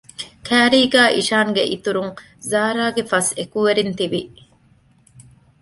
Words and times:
ކައިރީގައި 0.47 1.11
އިޝާންގެ 1.15 1.63
އިތުރުން 1.71 2.11
ޒާރާގެ 2.51 3.03
ފަސް 3.11 3.31
އެކުވެރިން 3.37 3.93
ތިވި 3.97 4.21